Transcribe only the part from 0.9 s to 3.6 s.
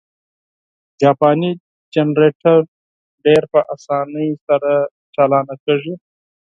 جاپانی جنرټور ډېر په